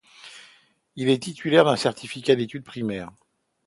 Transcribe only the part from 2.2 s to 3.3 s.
d'études primaire.